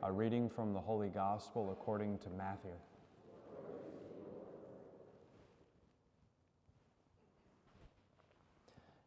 A 0.00 0.12
reading 0.12 0.48
from 0.48 0.72
the 0.72 0.80
Holy 0.80 1.08
Gospel 1.08 1.70
according 1.72 2.18
to 2.18 2.30
Matthew. 2.30 2.70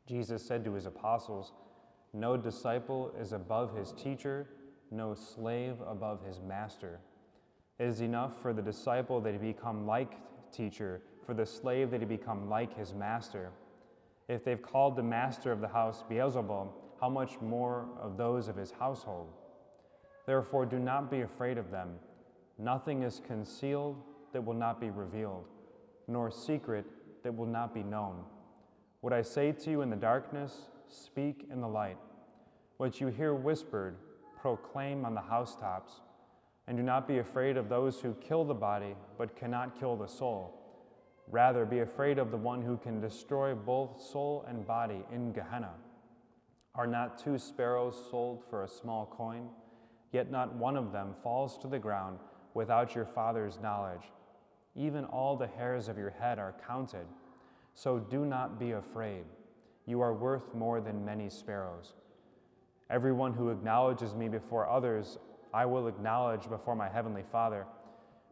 Jesus 0.05 0.45
said 0.45 0.65
to 0.65 0.73
his 0.73 0.85
apostles, 0.85 1.53
No 2.11 2.35
disciple 2.35 3.13
is 3.17 3.31
above 3.31 3.73
his 3.77 3.93
teacher, 3.93 4.49
no 4.91 5.13
slave 5.13 5.75
above 5.87 6.25
his 6.25 6.41
master. 6.41 6.99
It 7.79 7.85
is 7.85 8.01
enough 8.01 8.41
for 8.41 8.51
the 8.51 8.61
disciple 8.61 9.21
that 9.21 9.31
he 9.31 9.39
become 9.39 9.87
like 9.87 10.15
teacher, 10.51 11.01
for 11.25 11.33
the 11.33 11.45
slave 11.45 11.89
that 11.91 12.01
he 12.01 12.05
become 12.05 12.49
like 12.49 12.77
his 12.77 12.93
master. 12.93 13.51
If 14.27 14.43
they've 14.43 14.61
called 14.61 14.97
the 14.97 15.03
master 15.03 15.53
of 15.53 15.61
the 15.61 15.69
house 15.69 16.03
Beelzebub, 16.09 16.73
how 16.99 17.09
much 17.09 17.39
more 17.39 17.87
of 18.01 18.17
those 18.17 18.49
of 18.49 18.57
his 18.57 18.71
household? 18.71 19.29
Therefore, 20.25 20.65
do 20.65 20.79
not 20.79 21.09
be 21.09 21.21
afraid 21.21 21.57
of 21.57 21.71
them. 21.71 21.89
Nothing 22.57 23.03
is 23.03 23.21
concealed 23.25 23.97
that 24.33 24.43
will 24.43 24.53
not 24.53 24.79
be 24.79 24.89
revealed, 24.89 25.45
nor 26.07 26.29
secret 26.29 26.85
that 27.23 27.35
will 27.35 27.47
not 27.47 27.73
be 27.73 27.83
known. 27.83 28.23
What 29.01 29.13
I 29.13 29.21
say 29.21 29.51
to 29.51 29.71
you 29.71 29.81
in 29.81 29.89
the 29.89 29.95
darkness, 29.95 30.69
speak 30.87 31.47
in 31.51 31.61
the 31.61 31.67
light. 31.67 31.97
What 32.77 33.01
you 33.01 33.07
hear 33.07 33.33
whispered, 33.33 33.95
proclaim 34.39 35.05
on 35.05 35.15
the 35.15 35.21
housetops. 35.21 36.01
And 36.67 36.77
do 36.77 36.83
not 36.83 37.07
be 37.07 37.17
afraid 37.17 37.57
of 37.57 37.69
those 37.69 37.99
who 37.99 38.13
kill 38.15 38.45
the 38.45 38.53
body, 38.53 38.95
but 39.17 39.35
cannot 39.35 39.79
kill 39.79 39.95
the 39.95 40.07
soul. 40.07 40.57
Rather, 41.27 41.65
be 41.65 41.79
afraid 41.79 42.19
of 42.19 42.29
the 42.29 42.37
one 42.37 42.61
who 42.61 42.77
can 42.77 43.01
destroy 43.01 43.55
both 43.55 44.01
soul 44.01 44.45
and 44.47 44.67
body 44.67 45.03
in 45.11 45.31
Gehenna. 45.31 45.71
Are 46.75 46.87
not 46.87 47.17
two 47.17 47.37
sparrows 47.37 47.95
sold 48.09 48.43
for 48.49 48.63
a 48.63 48.67
small 48.67 49.05
coin? 49.05 49.49
Yet 50.11 50.29
not 50.29 50.55
one 50.55 50.75
of 50.75 50.91
them 50.91 51.15
falls 51.23 51.57
to 51.59 51.67
the 51.67 51.79
ground 51.79 52.19
without 52.53 52.95
your 52.95 53.05
Father's 53.05 53.59
knowledge. 53.61 54.11
Even 54.75 55.05
all 55.05 55.35
the 55.35 55.47
hairs 55.47 55.87
of 55.87 55.97
your 55.97 56.09
head 56.09 56.39
are 56.39 56.55
counted. 56.67 57.05
So 57.73 57.99
do 57.99 58.25
not 58.25 58.59
be 58.59 58.71
afraid. 58.71 59.23
You 59.85 60.01
are 60.01 60.13
worth 60.13 60.53
more 60.53 60.81
than 60.81 61.05
many 61.05 61.29
sparrows. 61.29 61.93
Everyone 62.89 63.33
who 63.33 63.49
acknowledges 63.49 64.13
me 64.13 64.27
before 64.27 64.69
others, 64.69 65.17
I 65.53 65.65
will 65.65 65.87
acknowledge 65.87 66.49
before 66.49 66.75
my 66.75 66.89
heavenly 66.89 67.23
Father. 67.31 67.65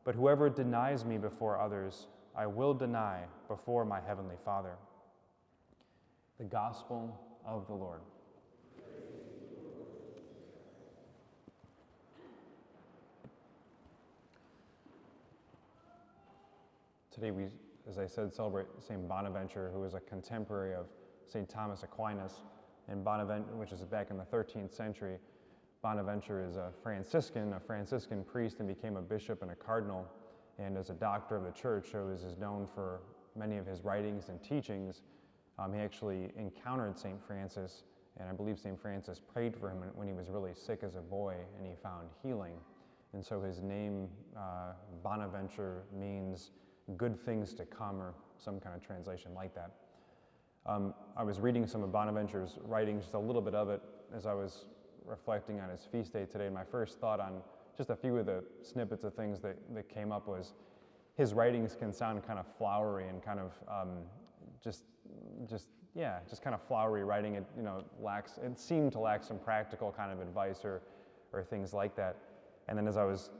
But 0.03 0.15
whoever 0.15 0.49
denies 0.49 1.05
me 1.05 1.17
before 1.17 1.59
others, 1.59 2.07
I 2.35 2.45
will 2.45 2.73
deny 2.73 3.23
before 3.47 3.85
my 3.85 3.99
heavenly 4.01 4.35
Father. 4.43 4.75
The 6.39 6.45
Gospel 6.45 7.19
of 7.45 7.67
the 7.67 7.73
Lord. 7.73 8.01
Today 17.19 17.31
we 17.31 17.47
as 17.89 17.97
I 17.97 18.05
said, 18.05 18.33
celebrate 18.33 18.67
St. 18.79 19.05
Bonaventure, 19.05 19.69
who 19.73 19.81
was 19.81 19.93
a 19.93 19.99
contemporary 19.99 20.73
of 20.73 20.85
St. 21.27 21.49
Thomas 21.49 21.83
Aquinas, 21.83 22.43
and 22.87 23.03
Bonaventure, 23.03 23.55
which 23.55 23.73
is 23.73 23.81
back 23.81 24.09
in 24.09 24.17
the 24.17 24.23
13th 24.23 24.73
century. 24.73 25.17
Bonaventure 25.81 26.41
is 26.41 26.55
a 26.55 26.71
Franciscan, 26.81 27.51
a 27.51 27.59
Franciscan 27.59 28.23
priest, 28.23 28.59
and 28.59 28.69
became 28.69 28.95
a 28.95 29.01
bishop 29.01 29.41
and 29.41 29.51
a 29.51 29.55
cardinal, 29.55 30.07
and 30.59 30.77
as 30.77 30.91
a 30.91 30.93
doctor 30.93 31.35
of 31.35 31.43
the 31.43 31.51
church, 31.51 31.89
so 31.91 32.07
is 32.07 32.37
known 32.37 32.65
for 32.73 33.01
many 33.35 33.57
of 33.57 33.65
his 33.65 33.83
writings 33.83 34.29
and 34.29 34.41
teachings. 34.41 35.01
Um, 35.57 35.73
he 35.73 35.81
actually 35.81 36.31
encountered 36.37 36.97
St. 36.97 37.21
Francis, 37.21 37.83
and 38.17 38.29
I 38.29 38.31
believe 38.31 38.57
St. 38.57 38.79
Francis 38.79 39.19
prayed 39.19 39.57
for 39.57 39.69
him 39.69 39.83
when 39.95 40.07
he 40.07 40.13
was 40.13 40.29
really 40.29 40.53
sick 40.53 40.83
as 40.83 40.95
a 40.95 41.01
boy, 41.01 41.35
and 41.57 41.67
he 41.67 41.73
found 41.83 42.07
healing. 42.23 42.53
And 43.11 43.25
so 43.25 43.41
his 43.41 43.61
name, 43.61 44.07
uh, 44.37 44.71
Bonaventure, 45.03 45.83
means 45.91 46.51
good 46.97 47.19
things 47.25 47.53
to 47.55 47.65
come, 47.65 48.01
or 48.01 48.13
some 48.37 48.59
kind 48.59 48.75
of 48.75 48.85
translation 48.85 49.33
like 49.33 49.53
that. 49.55 49.71
Um, 50.65 50.93
I 51.15 51.23
was 51.23 51.39
reading 51.39 51.65
some 51.67 51.83
of 51.83 51.91
Bonaventure's 51.91 52.57
writings, 52.63 53.03
just 53.03 53.15
a 53.15 53.19
little 53.19 53.41
bit 53.41 53.55
of 53.55 53.69
it, 53.69 53.81
as 54.15 54.25
I 54.25 54.33
was 54.33 54.65
reflecting 55.05 55.59
on 55.59 55.69
his 55.69 55.87
feast 55.91 56.13
day 56.13 56.25
today. 56.25 56.49
My 56.49 56.63
first 56.63 56.99
thought 56.99 57.19
on 57.19 57.41
just 57.77 57.89
a 57.89 57.95
few 57.95 58.17
of 58.17 58.25
the 58.25 58.43
snippets 58.61 59.03
of 59.03 59.13
things 59.13 59.39
that, 59.39 59.55
that 59.73 59.89
came 59.89 60.11
up 60.11 60.27
was 60.27 60.53
his 61.15 61.33
writings 61.33 61.75
can 61.75 61.91
sound 61.91 62.25
kind 62.25 62.39
of 62.39 62.45
flowery 62.57 63.07
and 63.07 63.23
kind 63.23 63.39
of 63.39 63.53
um, 63.67 63.89
just, 64.63 64.83
just, 65.49 65.69
yeah, 65.95 66.19
just 66.29 66.41
kind 66.41 66.53
of 66.53 66.61
flowery 66.61 67.03
writing. 67.03 67.35
It, 67.35 67.45
you 67.57 67.63
know, 67.63 67.83
lacks, 68.01 68.37
it 68.43 68.59
seemed 68.59 68.91
to 68.93 68.99
lack 68.99 69.23
some 69.23 69.39
practical 69.39 69.91
kind 69.91 70.11
of 70.11 70.21
advice 70.21 70.63
or, 70.63 70.81
or 71.33 71.43
things 71.43 71.73
like 71.73 71.95
that. 71.95 72.17
And 72.67 72.77
then 72.77 72.87
as 72.87 72.97
I 72.97 73.03
was 73.03 73.31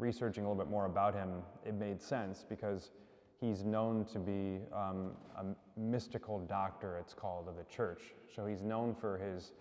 researching 0.00 0.44
a 0.44 0.48
little 0.48 0.62
bit 0.62 0.70
more 0.70 0.86
about 0.86 1.14
him, 1.14 1.42
it 1.64 1.74
made 1.74 2.00
sense 2.00 2.44
because 2.48 2.90
he's 3.40 3.64
known 3.64 4.04
to 4.06 4.18
be 4.18 4.60
um, 4.74 5.12
a 5.38 5.44
mystical 5.78 6.40
doctor, 6.40 6.96
it's 6.98 7.14
called, 7.14 7.48
of 7.48 7.56
the 7.56 7.64
church. 7.64 8.00
So 8.34 8.46
he's 8.46 8.62
known 8.62 8.94
for 8.94 9.18
his 9.18 9.52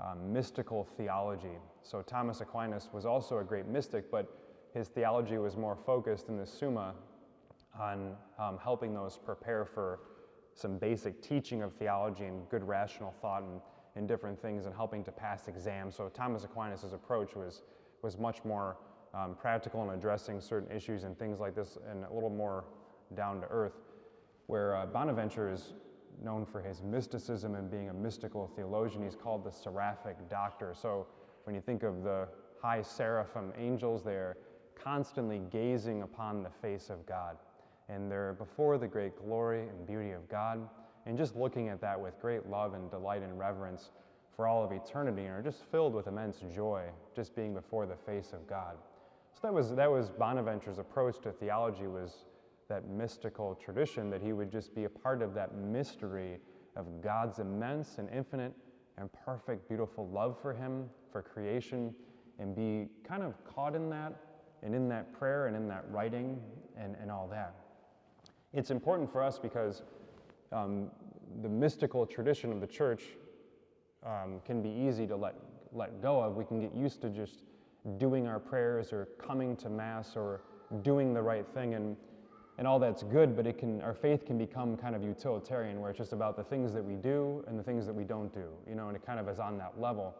um, 0.00 0.32
mystical 0.32 0.84
theology. 0.96 1.58
So 1.82 2.02
Thomas 2.02 2.40
Aquinas 2.40 2.88
was 2.92 3.04
also 3.04 3.38
a 3.38 3.44
great 3.44 3.66
mystic, 3.66 4.10
but 4.10 4.28
his 4.74 4.88
theology 4.88 5.38
was 5.38 5.56
more 5.56 5.76
focused 5.76 6.28
in 6.28 6.36
the 6.36 6.46
Summa 6.46 6.94
on 7.78 8.14
um, 8.38 8.58
helping 8.62 8.94
those 8.94 9.16
prepare 9.16 9.64
for 9.64 10.00
some 10.54 10.78
basic 10.78 11.22
teaching 11.22 11.62
of 11.62 11.72
theology 11.74 12.24
and 12.24 12.48
good 12.48 12.66
rational 12.66 13.14
thought 13.22 13.42
and, 13.42 13.60
and 13.94 14.08
different 14.08 14.40
things 14.40 14.66
and 14.66 14.74
helping 14.74 15.04
to 15.04 15.12
pass 15.12 15.48
exams. 15.48 15.94
So 15.94 16.08
Thomas 16.08 16.44
Aquinas' 16.44 16.92
approach 16.92 17.34
was, 17.36 17.62
was 18.02 18.18
much 18.18 18.44
more 18.44 18.76
um, 19.14 19.34
practical 19.34 19.82
in 19.82 19.96
addressing 19.96 20.40
certain 20.40 20.74
issues 20.74 21.04
and 21.04 21.18
things 21.18 21.40
like 21.40 21.54
this 21.54 21.78
and 21.90 22.04
a 22.04 22.12
little 22.12 22.30
more 22.30 22.64
down 23.14 23.40
to 23.40 23.46
earth, 23.48 23.80
where 24.46 24.76
uh, 24.76 24.86
Bonaventure 24.86 25.50
is 25.50 25.72
known 26.22 26.44
for 26.44 26.60
his 26.60 26.82
mysticism 26.82 27.54
and 27.54 27.70
being 27.70 27.88
a 27.88 27.94
mystical 27.94 28.50
theologian. 28.56 29.02
He's 29.04 29.14
called 29.14 29.44
the 29.44 29.50
seraphic 29.52 30.16
doctor. 30.28 30.74
So 30.74 31.06
when 31.44 31.54
you 31.54 31.60
think 31.60 31.82
of 31.82 32.02
the 32.02 32.28
high 32.60 32.82
seraphim 32.82 33.52
angels, 33.56 34.02
they're 34.02 34.36
constantly 34.74 35.40
gazing 35.50 36.02
upon 36.02 36.42
the 36.42 36.50
face 36.50 36.90
of 36.90 37.06
God. 37.06 37.36
And 37.88 38.10
they're 38.10 38.34
before 38.34 38.78
the 38.78 38.86
great 38.86 39.16
glory 39.16 39.68
and 39.68 39.86
beauty 39.86 40.10
of 40.10 40.28
God, 40.28 40.68
and 41.06 41.16
just 41.16 41.36
looking 41.36 41.68
at 41.68 41.80
that 41.80 41.98
with 41.98 42.20
great 42.20 42.46
love 42.46 42.74
and 42.74 42.90
delight 42.90 43.22
and 43.22 43.38
reverence 43.38 43.90
for 44.36 44.46
all 44.46 44.62
of 44.62 44.72
eternity, 44.72 45.24
and 45.24 45.30
are 45.30 45.42
just 45.42 45.64
filled 45.70 45.94
with 45.94 46.06
immense 46.06 46.42
joy 46.54 46.84
just 47.16 47.34
being 47.34 47.54
before 47.54 47.86
the 47.86 47.96
face 47.96 48.32
of 48.32 48.46
God. 48.48 48.76
So 49.34 49.40
that 49.42 49.54
was, 49.54 49.74
that 49.74 49.90
was 49.90 50.10
Bonaventure's 50.10 50.78
approach 50.78 51.20
to 51.22 51.32
theology 51.32 51.86
was 51.86 52.24
that 52.68 52.88
mystical 52.88 53.54
tradition 53.54 54.10
that 54.10 54.20
he 54.20 54.32
would 54.32 54.50
just 54.50 54.74
be 54.74 54.84
a 54.84 54.88
part 54.88 55.22
of 55.22 55.32
that 55.34 55.56
mystery 55.56 56.38
of 56.76 57.00
God's 57.00 57.38
immense 57.38 57.98
and 57.98 58.08
infinite 58.10 58.52
and 58.98 59.08
perfect, 59.24 59.68
beautiful 59.68 60.08
love 60.08 60.40
for 60.40 60.52
him, 60.52 60.90
for 61.10 61.22
creation, 61.22 61.94
and 62.38 62.54
be 62.54 62.88
kind 63.06 63.22
of 63.22 63.34
caught 63.44 63.74
in 63.74 63.88
that 63.90 64.14
and 64.62 64.74
in 64.74 64.88
that 64.88 65.12
prayer 65.12 65.46
and 65.46 65.56
in 65.56 65.68
that 65.68 65.84
writing 65.90 66.40
and, 66.76 66.96
and 67.00 67.10
all 67.10 67.28
that. 67.28 67.54
It's 68.52 68.70
important 68.70 69.10
for 69.10 69.22
us 69.22 69.38
because 69.38 69.82
um, 70.52 70.90
the 71.42 71.48
mystical 71.48 72.06
tradition 72.06 72.52
of 72.52 72.60
the 72.60 72.66
church 72.66 73.04
um, 74.04 74.40
can 74.44 74.62
be 74.62 74.70
easy 74.70 75.06
to 75.06 75.16
let, 75.16 75.34
let 75.72 76.00
go 76.02 76.20
of. 76.20 76.36
We 76.36 76.44
can 76.44 76.60
get 76.60 76.74
used 76.74 77.00
to 77.02 77.10
just 77.10 77.44
doing 77.96 78.26
our 78.26 78.38
prayers 78.38 78.92
or 78.92 79.06
coming 79.18 79.56
to 79.56 79.70
Mass 79.70 80.16
or 80.16 80.40
doing 80.82 81.14
the 81.14 81.22
right 81.22 81.46
thing. 81.54 81.74
And, 81.74 81.96
and 82.58 82.66
all 82.66 82.78
that's 82.78 83.02
good, 83.04 83.36
but 83.36 83.46
it 83.46 83.56
can, 83.56 83.80
our 83.82 83.94
faith 83.94 84.26
can 84.26 84.36
become 84.36 84.76
kind 84.76 84.94
of 84.94 85.02
utilitarian 85.02 85.80
where 85.80 85.90
it's 85.90 85.98
just 85.98 86.12
about 86.12 86.36
the 86.36 86.42
things 86.42 86.72
that 86.72 86.84
we 86.84 86.94
do 86.96 87.44
and 87.46 87.58
the 87.58 87.62
things 87.62 87.86
that 87.86 87.94
we 87.94 88.04
don't 88.04 88.32
do, 88.34 88.48
you 88.68 88.74
know, 88.74 88.88
and 88.88 88.96
it 88.96 89.06
kind 89.06 89.20
of 89.20 89.28
is 89.28 89.38
on 89.38 89.56
that 89.58 89.80
level. 89.80 90.14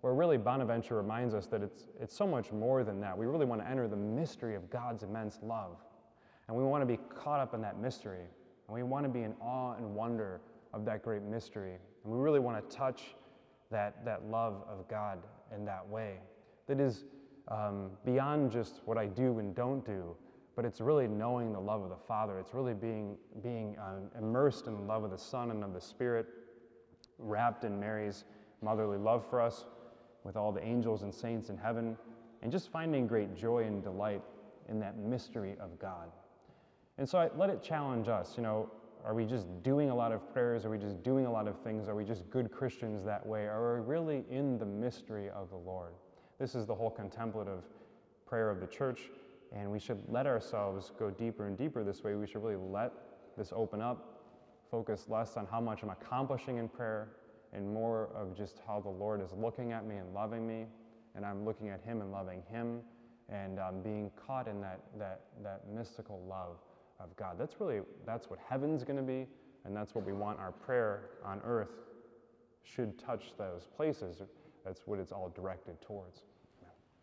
Where 0.00 0.12
really 0.12 0.36
Bonaventure 0.36 0.96
reminds 0.96 1.32
us 1.32 1.46
that 1.46 1.62
it's, 1.62 1.84
it's 2.00 2.14
so 2.14 2.26
much 2.26 2.52
more 2.52 2.84
than 2.84 3.00
that. 3.00 3.16
We 3.16 3.26
really 3.26 3.46
want 3.46 3.62
to 3.62 3.68
enter 3.68 3.88
the 3.88 3.96
mystery 3.96 4.54
of 4.54 4.68
God's 4.68 5.04
immense 5.04 5.38
love. 5.42 5.76
And 6.48 6.56
we 6.56 6.64
want 6.64 6.82
to 6.82 6.86
be 6.86 6.98
caught 7.08 7.40
up 7.40 7.54
in 7.54 7.62
that 7.62 7.80
mystery. 7.80 8.26
And 8.68 8.74
we 8.74 8.82
want 8.82 9.04
to 9.04 9.08
be 9.08 9.22
in 9.22 9.34
awe 9.40 9.74
and 9.74 9.94
wonder 9.94 10.40
of 10.74 10.84
that 10.84 11.02
great 11.02 11.22
mystery. 11.22 11.78
And 12.04 12.12
we 12.12 12.18
really 12.18 12.40
want 12.40 12.68
to 12.68 12.76
touch 12.76 13.14
that, 13.70 14.04
that 14.04 14.28
love 14.28 14.64
of 14.68 14.86
God 14.88 15.18
in 15.54 15.64
that 15.64 15.86
way 15.88 16.18
that 16.66 16.80
is 16.80 17.04
um, 17.48 17.90
beyond 18.04 18.50
just 18.50 18.80
what 18.84 18.98
I 18.98 19.06
do 19.06 19.38
and 19.38 19.54
don't 19.54 19.84
do, 19.84 20.16
but 20.54 20.64
it's 20.64 20.80
really 20.80 21.06
knowing 21.06 21.52
the 21.52 21.60
love 21.60 21.82
of 21.82 21.90
the 21.90 21.96
Father. 22.08 22.38
It's 22.38 22.54
really 22.54 22.74
being, 22.74 23.16
being 23.42 23.76
uh, 23.78 24.18
immersed 24.18 24.66
in 24.66 24.74
the 24.74 24.82
love 24.82 25.04
of 25.04 25.10
the 25.10 25.18
Son 25.18 25.50
and 25.50 25.62
of 25.62 25.72
the 25.72 25.80
Spirit, 25.80 26.26
wrapped 27.18 27.64
in 27.64 27.78
Mary's 27.78 28.24
motherly 28.62 28.98
love 28.98 29.24
for 29.28 29.40
us, 29.40 29.66
with 30.24 30.36
all 30.36 30.50
the 30.50 30.64
angels 30.64 31.02
and 31.02 31.14
saints 31.14 31.50
in 31.50 31.56
heaven, 31.56 31.96
and 32.42 32.50
just 32.50 32.70
finding 32.72 33.06
great 33.06 33.36
joy 33.36 33.64
and 33.64 33.82
delight 33.82 34.22
in 34.68 34.80
that 34.80 34.98
mystery 34.98 35.56
of 35.60 35.78
God. 35.78 36.10
And 36.98 37.08
so 37.08 37.18
I 37.18 37.28
let 37.36 37.50
it 37.50 37.62
challenge 37.62 38.08
us, 38.08 38.34
you 38.36 38.42
know, 38.42 38.70
are 39.04 39.14
we 39.14 39.24
just 39.24 39.46
doing 39.62 39.90
a 39.90 39.94
lot 39.94 40.10
of 40.10 40.32
prayers? 40.32 40.64
Are 40.64 40.70
we 40.70 40.78
just 40.78 41.00
doing 41.04 41.26
a 41.26 41.32
lot 41.32 41.46
of 41.46 41.60
things? 41.60 41.86
Are 41.88 41.94
we 41.94 42.04
just 42.04 42.28
good 42.28 42.50
Christians 42.50 43.04
that 43.04 43.24
way? 43.24 43.46
Are 43.46 43.80
we 43.80 43.86
really 43.86 44.24
in 44.28 44.58
the 44.58 44.66
mystery 44.66 45.30
of 45.30 45.48
the 45.50 45.56
Lord? 45.56 45.92
This 46.38 46.54
is 46.54 46.66
the 46.66 46.74
whole 46.74 46.90
contemplative 46.90 47.62
prayer 48.26 48.50
of 48.50 48.60
the 48.60 48.66
church, 48.66 49.10
and 49.54 49.70
we 49.70 49.78
should 49.78 50.02
let 50.08 50.26
ourselves 50.26 50.92
go 50.98 51.10
deeper 51.10 51.46
and 51.46 51.56
deeper 51.56 51.82
this 51.82 52.04
way. 52.04 52.14
We 52.14 52.26
should 52.26 52.42
really 52.42 52.56
let 52.56 52.92
this 53.38 53.52
open 53.54 53.80
up, 53.80 54.20
focus 54.70 55.06
less 55.08 55.38
on 55.38 55.46
how 55.46 55.62
much 55.62 55.82
I'm 55.82 55.88
accomplishing 55.88 56.58
in 56.58 56.68
prayer, 56.68 57.08
and 57.54 57.72
more 57.72 58.10
of 58.14 58.36
just 58.36 58.60
how 58.66 58.80
the 58.80 58.90
Lord 58.90 59.22
is 59.22 59.32
looking 59.32 59.72
at 59.72 59.86
me 59.86 59.96
and 59.96 60.12
loving 60.12 60.46
me, 60.46 60.66
and 61.14 61.24
I'm 61.24 61.46
looking 61.46 61.70
at 61.70 61.80
Him 61.80 62.02
and 62.02 62.12
loving 62.12 62.42
Him, 62.50 62.80
and 63.30 63.58
um, 63.58 63.80
being 63.82 64.10
caught 64.26 64.46
in 64.46 64.60
that, 64.60 64.80
that, 64.98 65.22
that 65.42 65.62
mystical 65.74 66.20
love 66.28 66.58
of 67.00 67.16
God. 67.16 67.36
That's 67.38 67.58
really, 67.60 67.80
that's 68.04 68.28
what 68.28 68.38
heaven's 68.46 68.84
going 68.84 68.98
to 68.98 69.02
be, 69.02 69.26
and 69.64 69.74
that's 69.74 69.94
what 69.94 70.04
we 70.04 70.12
want 70.12 70.38
our 70.38 70.52
prayer 70.52 71.10
on 71.24 71.40
earth 71.44 71.70
should 72.62 72.98
touch 72.98 73.32
those 73.38 73.68
places. 73.74 74.20
That's 74.66 74.80
what 74.84 74.98
it's 74.98 75.12
all 75.12 75.32
directed 75.34 75.80
towards. 75.80 76.22